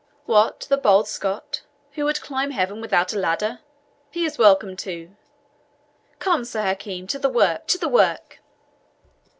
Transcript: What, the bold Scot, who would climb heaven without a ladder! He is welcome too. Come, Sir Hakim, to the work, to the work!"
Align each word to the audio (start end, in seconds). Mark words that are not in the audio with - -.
What, 0.25 0.61
the 0.61 0.77
bold 0.77 1.07
Scot, 1.07 1.61
who 1.91 2.05
would 2.05 2.21
climb 2.21 2.49
heaven 2.49 2.81
without 2.81 3.13
a 3.13 3.19
ladder! 3.19 3.59
He 4.09 4.25
is 4.25 4.39
welcome 4.39 4.75
too. 4.75 5.15
Come, 6.17 6.43
Sir 6.43 6.63
Hakim, 6.63 7.05
to 7.05 7.19
the 7.19 7.29
work, 7.29 7.67
to 7.67 7.77
the 7.77 7.87
work!" 7.87 8.39